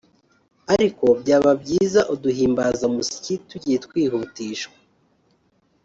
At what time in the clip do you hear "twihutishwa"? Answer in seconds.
3.85-4.75